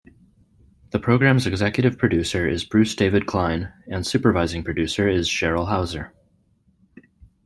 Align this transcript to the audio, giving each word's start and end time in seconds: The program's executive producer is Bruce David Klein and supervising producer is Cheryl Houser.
The 0.89 0.97
program's 0.97 1.45
executive 1.45 1.95
producer 1.95 2.47
is 2.49 2.65
Bruce 2.65 2.95
David 2.95 3.27
Klein 3.27 3.71
and 3.87 4.03
supervising 4.03 4.63
producer 4.63 5.07
is 5.07 5.29
Cheryl 5.29 5.67
Houser. 5.69 6.11